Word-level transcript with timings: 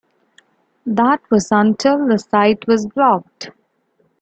That 0.87 1.21
was 1.29 1.49
until 1.51 2.07
the 2.07 2.17
site 2.17 2.65
was 2.67 2.87
blocked. 2.87 3.51